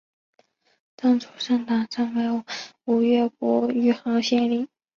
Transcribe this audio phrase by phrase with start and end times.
[0.97, 2.43] 曾祖盛珰曾为
[2.85, 4.67] 吴越国余杭县令。